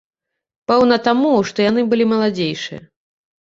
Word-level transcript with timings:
Пэўна, 0.71 0.97
таму, 1.07 1.33
што 1.49 1.57
яны 1.67 1.85
былі 1.93 2.09
маладзейшыя. 2.15 2.81